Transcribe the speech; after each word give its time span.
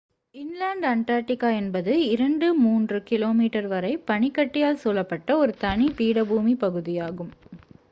inland 0.35 0.85
Antarctica 0.87 1.49
என்பது 1.57 1.91
2-3 2.13 3.01
கிமீ 3.09 3.45
வரை 3.67 3.93
பனிக்கட்டியால் 4.07 4.81
சூழப்பட்ட 4.83 5.37
ஒரு 5.37 5.55
தனி 5.59 5.89
பீடபூமி 5.97 6.55
பகுதியாகும் 6.59 7.33